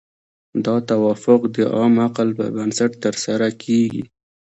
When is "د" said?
1.55-1.57